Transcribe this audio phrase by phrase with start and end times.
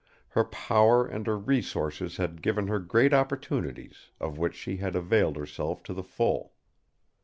[0.29, 5.37] Her power and her resources had given her great opportunities, of which she had availed
[5.37, 6.53] herself to the full.